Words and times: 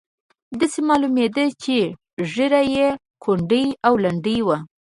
داسې 0.59 0.79
معلومېده 0.89 1.45
چې 1.63 1.77
ږیره 2.31 2.61
یې 2.75 2.87
کونډۍ 3.23 3.65
او 3.85 3.93
لنډۍ 4.03 4.39
وه. 4.47 4.57